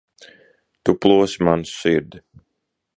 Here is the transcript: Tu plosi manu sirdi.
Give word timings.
Tu 0.83 0.95
plosi 1.05 1.47
manu 1.49 1.71
sirdi. 1.75 2.25